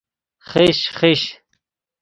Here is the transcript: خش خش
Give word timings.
خش 0.47 0.79
خش 0.97 1.21